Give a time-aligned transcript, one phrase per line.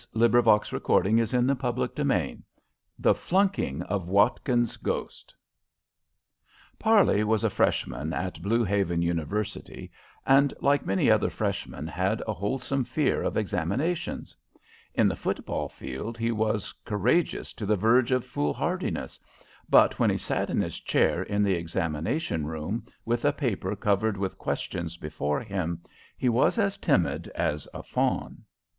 [0.15, 1.99] The Flunking of Watkins's Ghost
[2.97, 5.35] The Flunking of Watkins's Ghost
[6.79, 9.91] [Illustration: Decorative P] arley was a Freshman at Blue Haven University,
[10.25, 14.35] and, like many other Freshmen, had a wholesome fear of examinations.
[14.95, 19.19] In the football field he was courageous to the verge of foolhardiness,
[19.69, 24.17] but when he sat in his chair in the examination room, with a paper covered
[24.17, 25.79] with questions before him,
[26.17, 28.41] he was as timid as a fawn.